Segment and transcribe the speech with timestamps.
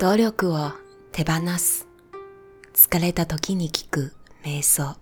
[0.00, 0.72] 努力を
[1.12, 1.86] 手放す。
[2.74, 4.96] 疲れた時に聞く瞑想。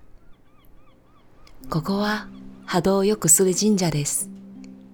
[1.70, 2.28] ここは
[2.66, 4.28] 波動を良くする神社です。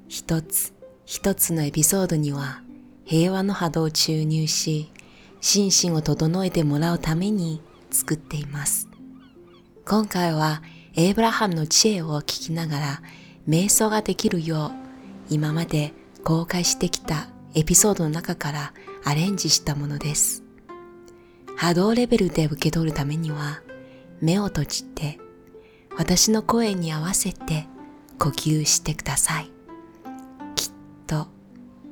[0.08, 0.72] 一つ
[1.04, 2.62] 一つのエピソードには
[3.06, 4.92] 平和の波動を注入し、
[5.40, 7.60] 心身を整えてもらうために
[7.90, 8.88] 作っています。
[9.84, 10.62] 今回は
[10.94, 13.02] エイブラハムの知恵を聞きながら
[13.48, 15.92] 瞑想ができるよう今まで
[16.22, 18.72] 公開してきたエピソードの中から
[19.02, 20.44] アレンジしたものです。
[21.56, 23.62] 波動レベルで受け取るためには
[24.20, 25.18] 目を閉じて
[25.96, 27.66] 私の声に合わせて
[28.20, 29.50] 呼吸してください。
[30.54, 30.72] きっ
[31.08, 31.26] と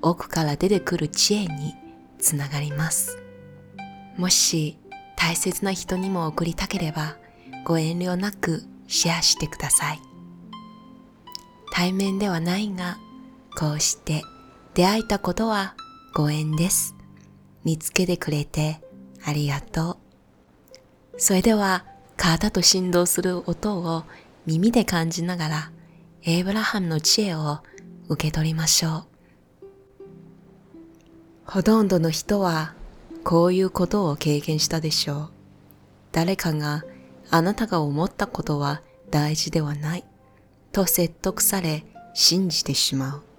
[0.03, 1.75] 奥から出てくる知恵に
[2.21, 3.19] つながります。
[4.17, 4.79] もし
[5.17, 7.17] 大切な人にも送りたければ
[7.65, 10.01] ご遠慮なくシェアしてください。
[11.73, 12.99] 対面ではないが、
[13.59, 14.23] こうして
[14.77, 15.75] 出会えたことは
[16.13, 16.95] ご縁です。
[17.65, 18.83] 見つけてくれて
[19.25, 21.17] ありがとう。
[21.17, 21.87] それでは
[22.19, 24.05] 体と振動する音を
[24.45, 25.71] 耳で感じながら
[26.25, 27.61] エイブラハムの知恵を
[28.09, 29.05] 受け取りましょう。
[31.47, 32.75] ほとんどの人は
[33.25, 35.31] こういうことを経験したでしょう。
[36.13, 36.85] 誰かが
[37.31, 40.05] あなたが思ったことは大事ではない
[40.71, 43.36] と説得され信じてしまう。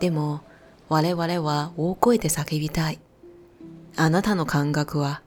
[0.00, 0.42] でも
[0.88, 2.98] 我々は大声で叫びたい。
[3.96, 5.22] あなたの感覚は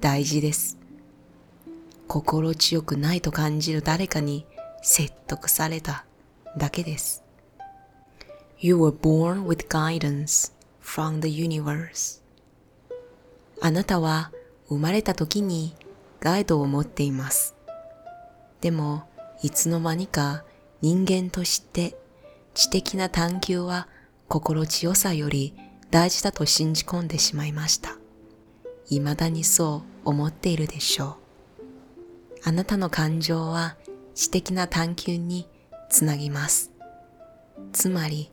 [0.00, 0.78] 大事です。
[2.06, 4.46] 心地よくないと感じる誰かに
[4.82, 6.04] 説得された
[6.56, 7.24] だけです。
[8.58, 12.20] You were born with guidance from the universe.
[13.60, 14.30] あなたは
[14.68, 15.74] 生まれた時に
[16.20, 17.56] ガイドを持っています。
[18.60, 19.04] でも、
[19.42, 20.44] いつの間にか
[20.80, 21.96] 人間として
[22.54, 23.88] 知的な探求は
[24.32, 25.54] 心地よさより
[25.90, 27.98] 大事だと信じ込んでしまいました。
[28.88, 31.16] 未だにそう思っているでしょう。
[32.42, 33.76] あなたの感情は
[34.14, 35.46] 知的な探求に
[35.90, 36.70] つなぎます。
[37.74, 38.30] つまり、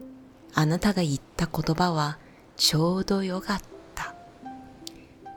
[0.54, 2.18] あなたが言った言葉は
[2.56, 3.62] ちょうどよかっ
[3.94, 4.16] た。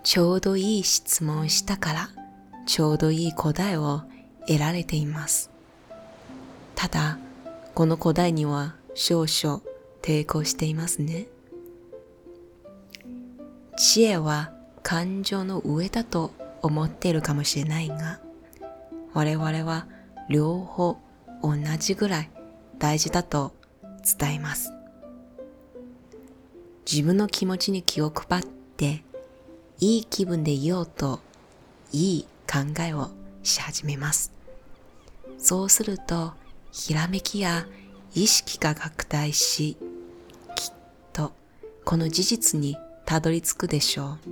[0.04, 2.10] ちょうどいい質問したから、
[2.66, 4.02] ちょうどいい答えを
[4.46, 5.50] 得られています。
[6.76, 7.18] ただ、
[7.74, 9.62] この答えには少々
[10.02, 11.26] 抵抗していますね。
[13.76, 14.52] 知恵は
[14.82, 18.20] 感情の上だと思っているかもしれないが、
[19.14, 19.86] 我々は
[20.28, 20.98] 両方
[21.42, 22.30] 同じぐらい
[22.78, 23.52] 大事だと
[24.18, 24.72] 伝えます。
[26.90, 28.44] 自分の気持ちに気を配っ
[28.76, 29.02] て、
[29.78, 31.20] いい気分でいようと、
[31.92, 33.10] いい考えを
[33.42, 34.32] し始めます。
[35.38, 36.32] そうすると、
[36.70, 37.66] ひらめきや
[38.14, 39.76] 意識が拡大し、
[41.84, 44.28] この事実にたどり着くでしょう。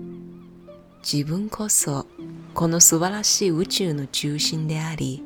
[1.02, 2.06] 自分こそ
[2.54, 5.22] この素晴らしい宇宙の中心であり、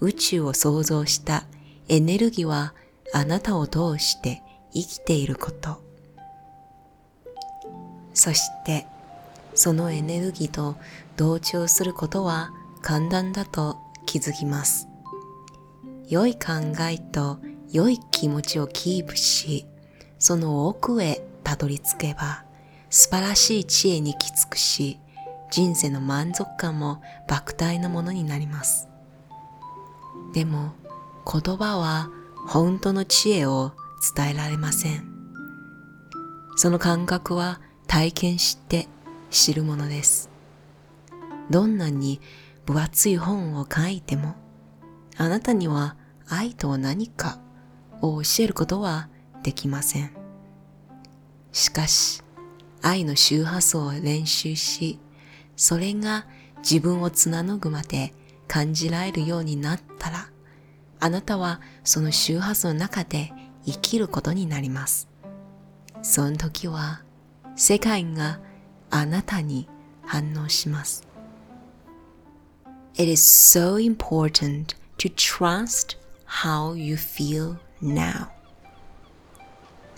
[0.00, 1.44] 宇宙を創造した
[1.88, 2.74] エネルギーは
[3.12, 5.82] あなたを通して生きていること。
[8.14, 8.86] そして、
[9.54, 10.76] そのエネルギーと
[11.16, 12.50] 同調することは
[12.80, 14.88] 簡単だと気づきます。
[16.08, 16.52] 良い考
[16.90, 17.38] えと
[17.70, 19.66] 良い気持ちをキープし、
[20.18, 21.22] その奥へ
[21.52, 22.44] たどり着けば、
[22.88, 24.98] 素晴らしい知恵にき着くし、
[25.50, 28.88] 人生の満足感も莫大なものになります。
[30.32, 30.72] でも、
[31.30, 32.10] 言葉は
[32.48, 33.72] 本当の知恵を
[34.16, 35.12] 伝えられません。
[36.56, 38.88] その感覚は体験して
[39.30, 40.30] 知るものです。
[41.50, 42.18] どんなに
[42.64, 44.36] 分厚い本を書いても、
[45.18, 45.96] あなたには
[46.28, 47.40] 愛とは何か
[48.00, 49.10] を教えることは
[49.42, 50.21] できません。
[51.52, 52.22] しかし、
[52.80, 54.98] 愛の周波数を練習し、
[55.56, 56.26] それが
[56.58, 58.12] 自分を貫ぐまで
[58.48, 60.28] 感じられるようになったら、
[60.98, 63.32] あなたはその周波数の中で
[63.66, 65.08] 生きることになります。
[66.02, 67.02] その時は、
[67.54, 68.40] 世界が
[68.90, 69.68] あなたに
[70.04, 71.06] 反応します。
[72.94, 78.28] It is so important to trust how you feel now.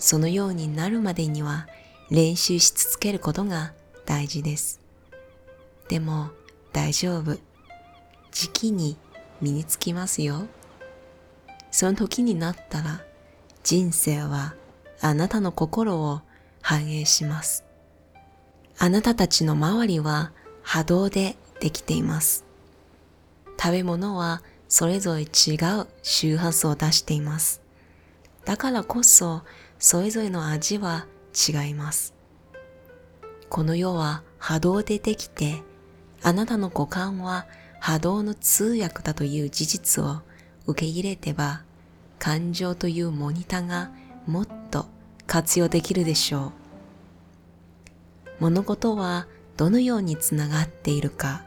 [0.05, 1.67] そのようになるまでには
[2.11, 3.73] 練習し続けることが
[4.05, 4.79] 大事です。
[5.89, 6.29] でも
[6.71, 7.39] 大丈夫。
[8.31, 8.97] 時期に
[9.41, 10.45] 身につきますよ。
[11.71, 13.01] その時になったら
[13.63, 14.53] 人生は
[15.01, 16.21] あなたの心を
[16.61, 17.63] 反映します。
[18.77, 22.45] あなたたちの周りは波動でできています。
[23.59, 27.65] 食べ物はそれぞれ違う周波数を出しています。
[28.45, 29.41] だからこそ
[29.87, 31.05] それぞれの味は
[31.47, 32.15] 違います。
[33.49, 35.61] この世は波動でできて、
[36.23, 37.45] あなたの五感は
[37.79, 40.21] 波動の通訳だという事実を
[40.65, 41.61] 受け入れてば、
[42.17, 43.91] 感情というモニターが
[44.25, 44.87] もっと
[45.27, 46.51] 活用できるでしょう。
[48.39, 51.45] 物事はどのようにつながっているか、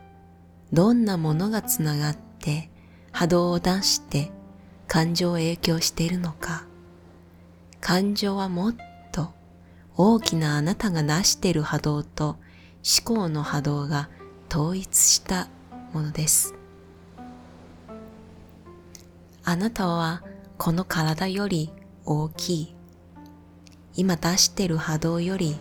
[0.73, 2.70] どんなものがつながって
[3.11, 4.31] 波動を出して
[4.87, 6.68] 感情を影響しているのか、
[7.81, 8.75] 感情はもっ
[9.13, 9.33] と
[9.97, 12.37] 大きなあなたが出している波動と
[13.05, 14.09] 思考の波動が
[14.51, 15.49] 統一した
[15.93, 16.55] ものです。
[19.45, 20.23] あなたは
[20.59, 21.71] この体より
[22.05, 22.75] 大きい。
[23.95, 25.57] 今出している波動より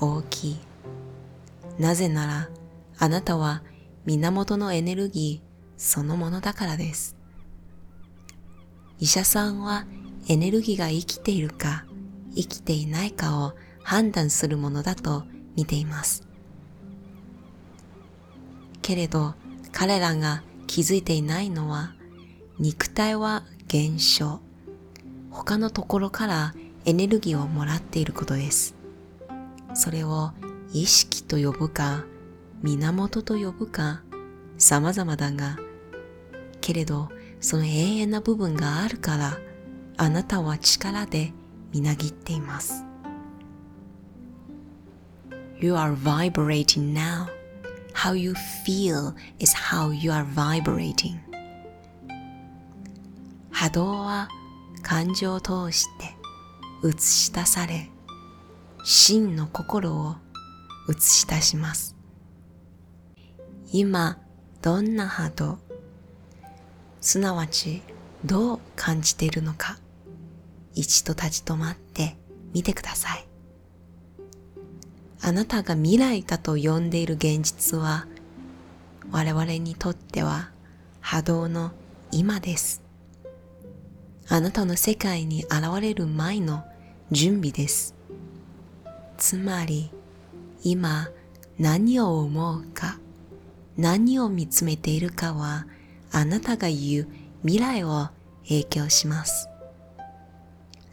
[0.00, 0.60] 大きい。
[1.78, 2.48] なぜなら
[2.98, 3.62] あなたは
[4.04, 7.16] 源のエネルギーそのものだからです。
[8.98, 9.86] 医者さんは
[10.28, 11.84] エネルギーが生きているか
[12.34, 15.24] 生きていないかを判断するものだと
[15.56, 16.28] 見ています。
[18.88, 19.34] けれど
[19.70, 21.92] 彼らが気づいていないのは
[22.58, 24.40] 肉体は減少
[25.30, 26.54] 他のところから
[26.86, 28.74] エネルギーをもらっていることです
[29.74, 30.30] それを
[30.72, 32.06] 意識と呼ぶか
[32.62, 34.02] 源と呼ぶか
[34.56, 35.58] 様々だが
[36.62, 37.10] けれど
[37.40, 39.38] その永遠な部分があるから
[39.98, 41.32] あなたは力で
[41.72, 42.84] みなぎっています
[45.60, 47.38] You are vibrating now
[47.98, 48.34] How you
[48.64, 51.18] feel is how you are vibrating.
[53.50, 54.28] 波動は
[54.82, 56.14] 感情を通して
[56.86, 57.90] 映し出され、
[58.84, 60.14] 真の心を
[60.88, 61.96] 映し出します。
[63.72, 64.18] 今、
[64.62, 65.58] どんな波動、
[67.00, 67.82] すなわち
[68.24, 69.76] どう感じているのか、
[70.74, 72.16] 一度立ち止まって
[72.52, 73.28] みてください。
[75.20, 78.06] あなたが未来だと呼んでいる現実は
[79.10, 80.50] 我々にとっては
[81.00, 81.72] 波動の
[82.12, 82.82] 今です。
[84.28, 86.64] あなたの世界に現れる前の
[87.10, 87.94] 準備です。
[89.16, 89.90] つまり
[90.62, 91.08] 今
[91.58, 92.98] 何を思うか
[93.76, 95.66] 何を見つめているかは
[96.12, 97.08] あなたが言う
[97.42, 98.08] 未来を
[98.44, 99.48] 影響します。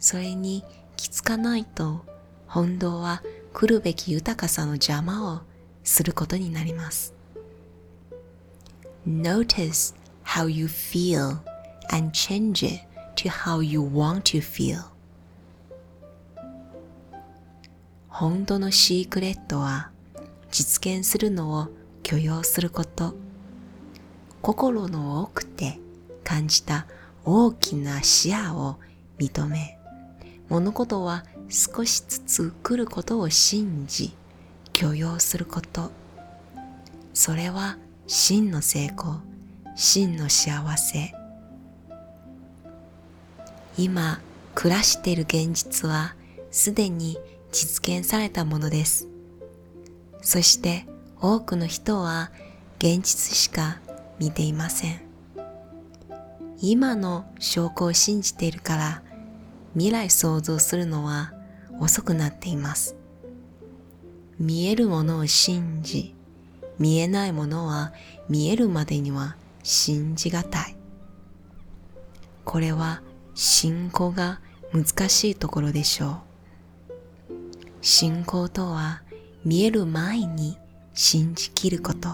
[0.06, 0.62] それに
[0.94, 2.04] 気づかないと
[2.46, 5.40] 本当は来るべき豊かさの邪魔を
[5.82, 7.12] することになります。
[9.04, 11.38] Notice how you feel
[11.92, 12.84] and change it
[13.16, 14.84] to how you want to feel.
[18.06, 19.90] 本当のシークレットは
[20.52, 21.66] 実現するのを
[22.04, 23.16] 許容すること。
[24.40, 25.80] 心の奥で
[26.22, 26.86] 感じた
[27.24, 28.76] 大きな視野を
[29.18, 29.75] 認め、
[30.48, 34.14] 物事は少しずつ来ることを信じ
[34.72, 35.90] 許容すること。
[37.14, 39.20] それは真の成功
[39.74, 41.12] 真の幸せ。
[43.76, 44.20] 今
[44.54, 46.14] 暮らしている現実は
[46.50, 47.18] すでに
[47.52, 49.08] 実現されたものです。
[50.22, 50.86] そして
[51.20, 52.30] 多くの人は
[52.78, 53.80] 現実しか
[54.18, 55.00] 見ていません。
[56.58, 59.02] 今の証拠を信じているから
[59.76, 61.34] 未来想像するのは
[61.80, 62.96] 遅くなっています。
[64.38, 66.14] 見えるものを信じ、
[66.78, 67.92] 見えないものは
[68.26, 70.76] 見えるまでには信じがたい。
[72.46, 73.02] これは
[73.34, 74.40] 信仰が
[74.72, 76.22] 難しいところでしょ
[77.28, 77.34] う。
[77.82, 79.02] 信仰とは
[79.44, 80.56] 見える前に
[80.94, 82.08] 信じきること。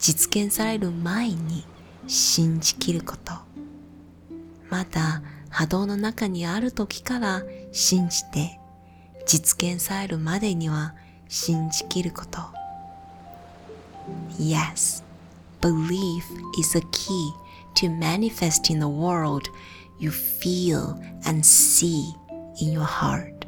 [0.00, 1.64] 実現される前に
[2.08, 3.34] 信じきること。
[4.68, 5.22] また
[5.54, 8.58] 波動の中にある時から信じて
[9.24, 10.96] 実現されるまでには
[11.28, 12.40] 信じきること。
[14.36, 15.04] Yes,
[15.60, 16.24] belief
[16.58, 17.32] is a key
[17.76, 19.48] to manifesting the world
[20.00, 22.02] you feel and see
[22.60, 23.46] in your heart.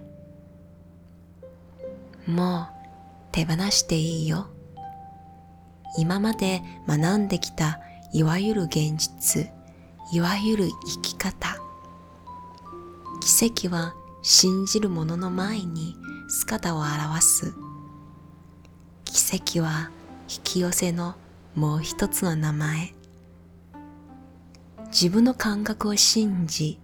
[2.25, 2.69] もう
[3.33, 4.47] 手放していいよ。
[5.99, 7.81] 今まで学んできた
[8.13, 9.51] いわゆる現実、
[10.13, 11.56] いわゆる生き方、
[13.39, 15.95] 奇跡は信じる者の前に
[16.27, 17.53] 姿を現す。
[19.05, 19.91] 奇跡は
[20.23, 21.17] 引き寄せの
[21.55, 22.95] もう一つの名前。
[24.87, 26.81] 自分の感覚を信じ、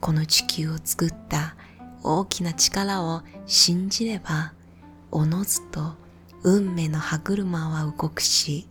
[0.00, 1.54] この地球を作った
[2.02, 4.54] 大きな力を信じれば、
[5.12, 5.94] おのずと
[6.42, 8.66] 運命の歯車は動くし、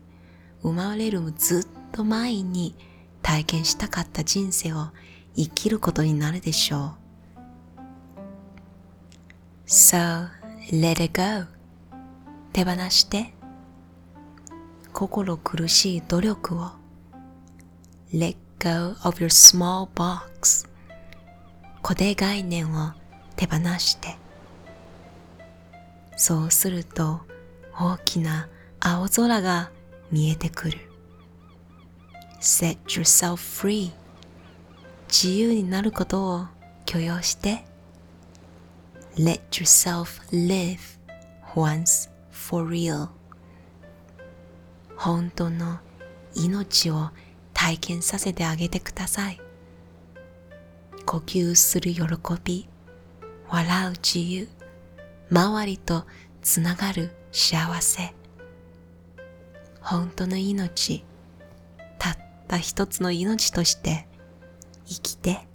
[0.64, 2.76] 生まれるずっと前に
[3.22, 4.90] 体験したかった人生を
[5.34, 7.05] 生きることになるでしょう。
[9.68, 10.28] So
[10.72, 11.48] let it go.
[12.54, 13.34] 手放して。
[14.94, 16.72] 心苦しい努力を。
[18.14, 20.70] Let go of your small box.
[21.82, 22.92] 固定概念を
[23.36, 24.16] 手放して。
[26.16, 27.22] そうすると
[27.78, 28.48] 大きな
[28.80, 29.72] 青空が
[30.12, 30.78] 見えてくる。
[32.40, 33.92] Set yourself free.
[35.08, 36.46] 自由になることを
[36.86, 37.66] 許容して。
[39.18, 41.00] Let yourself live
[41.56, 43.08] once for real.
[44.98, 45.80] 本当の
[46.36, 47.12] 命を
[47.54, 49.40] 体験させてあげてください。
[51.06, 52.02] 呼吸する喜
[52.44, 52.68] び
[53.48, 54.50] 笑う自由
[55.32, 56.06] 周りと
[56.42, 58.14] つながる幸せ。
[59.80, 61.06] 本当の命
[62.00, 62.18] たっ
[62.50, 64.10] た一つの命として
[64.86, 65.48] 生きて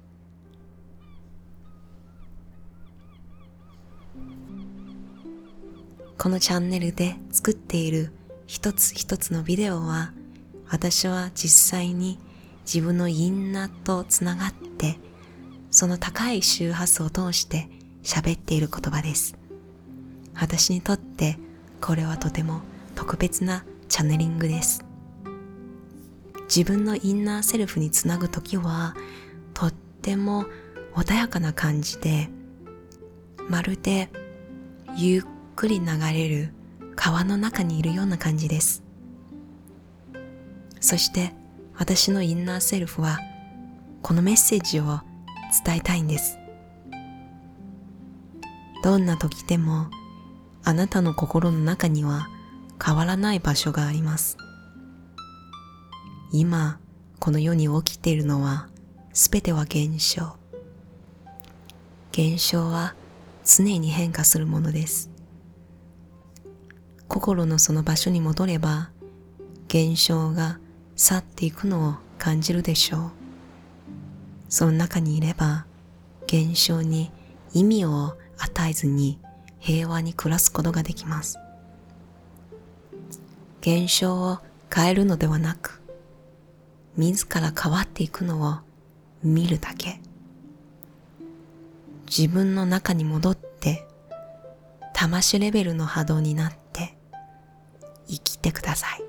[6.18, 8.12] このチャンネルで作っている
[8.46, 10.12] 一つ一つのビデオは
[10.68, 12.18] 私は実際に
[12.64, 14.98] 自分のインナーとつながって
[15.70, 17.68] その高い周波数を通して
[18.02, 19.36] 喋っている言葉です。
[20.34, 21.38] 私にとって
[21.80, 22.60] これはとても
[22.94, 24.84] 特別なチャネリングです。
[26.54, 28.94] 自分のインナーセルフにつなぐときは
[29.54, 30.46] とっても
[30.94, 32.28] 穏やかな感じで
[33.50, 34.08] まるで
[34.96, 35.22] ゆっ
[35.56, 36.54] くり流れる
[36.94, 38.84] 川の中にいるような感じです。
[40.78, 41.34] そして
[41.76, 43.18] 私のインナーセルフは
[44.02, 45.00] このメッセージを
[45.64, 46.38] 伝えたいんです。
[48.84, 49.90] どんな時でも
[50.62, 52.28] あなたの心の中には
[52.82, 54.36] 変わらない場所があります。
[56.32, 56.78] 今
[57.18, 58.68] この世に起きているのは
[59.12, 60.36] すべては現象。
[62.12, 62.94] 現象は
[63.52, 65.10] 常に変化するものです。
[67.08, 68.90] 心のその場所に戻れば
[69.66, 70.60] 現象が
[70.94, 73.10] 去っていくのを感じるでしょう。
[74.48, 75.66] その中にいれば
[76.26, 77.10] 現象に
[77.52, 79.18] 意味を与えずに
[79.58, 81.36] 平和に暮らすことができます。
[83.62, 84.38] 現象を
[84.72, 85.82] 変えるのではなく
[86.96, 88.58] 自ら変わっていくのを
[89.24, 90.00] 見るだけ。
[92.10, 93.86] 自分の中に戻って
[94.92, 96.96] 魂レベルの波動になって
[98.08, 99.02] 生きてください。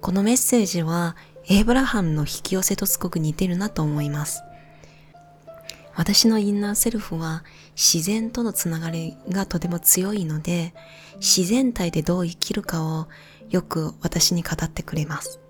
[0.00, 1.16] このメッセージは
[1.48, 4.42] エイブラハムの引き寄せとすごく似てるなと思います。
[5.96, 7.42] 私のインナーセルフは
[7.74, 10.74] 自然とのつながりがとても強いので
[11.16, 13.08] 自然体でどう生きるかを
[13.50, 15.40] よく私に語ってくれます。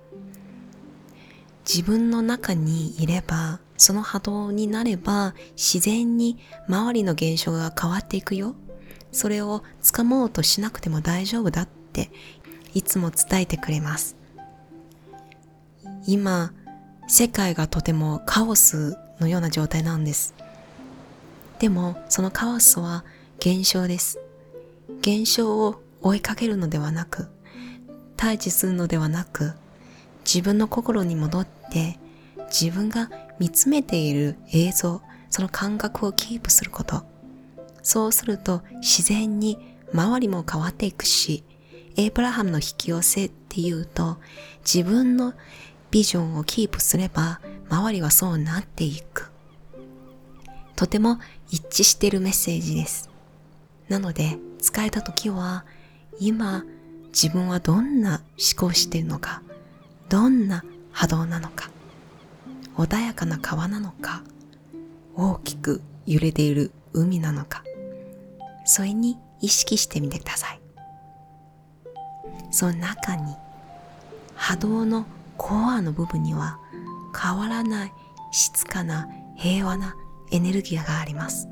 [1.66, 8.54] 自分の中にいればその波動になれば自然に周りの現象が変わっていくよ。
[9.12, 12.11] それを掴もうとしなくても大丈夫だって
[12.75, 14.16] いつも伝えてくれます。
[16.06, 16.52] 今
[17.08, 20.35] 世界がとてもカオスのような状態なんです。
[21.58, 23.04] でもそのカオスは
[23.38, 24.18] 現象です。
[25.00, 27.28] 現象を追いかけるのではなく
[28.16, 29.52] 対峙するのではなく
[30.25, 31.99] 自分の心に戻って
[32.50, 37.04] 自分が見つめている映像その感覚をキープすること。
[37.82, 41.44] そうすると自然に周りも変わっていくし
[41.96, 44.18] エイブラハムの引き寄せっていうと
[44.64, 45.35] 自分の
[45.92, 49.30] ビジョンをキープすれば周りはそうなっていく。
[50.75, 51.18] とても
[51.50, 53.08] 一致しているメッセージです。
[53.88, 55.64] なので使えた時は
[56.18, 56.64] 今
[57.08, 59.42] 自分はどんな思考しているのか
[60.08, 60.64] どんな
[60.97, 61.71] 波動なのか
[62.75, 64.23] 穏やかな川なのか
[65.15, 67.62] 大きく揺れている海なのか
[68.65, 70.61] それに意識してみてください。
[72.50, 73.37] その中に
[74.35, 75.05] 波動の
[75.37, 76.59] コアの部分には
[77.15, 77.93] 変わらない
[78.33, 79.95] 静かな平和な
[80.33, 81.47] エネルギーがあります。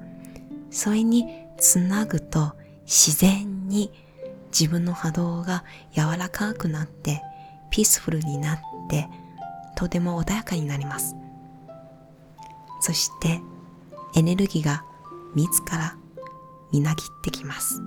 [0.71, 1.27] それに
[1.59, 2.55] つなぐと
[2.87, 3.93] 自然に
[4.59, 7.23] 自分の波動が柔らかくなって
[7.71, 9.07] ピースフルになって
[9.77, 11.15] とても穏やかになります。
[12.81, 13.41] そして
[14.15, 14.85] エネルギーが
[15.35, 15.97] 自ら
[16.73, 17.81] みなぎってきます。